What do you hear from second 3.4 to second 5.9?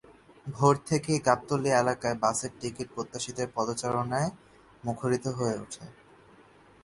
পদচারণায় মুখরিত হয়ে ওঠে।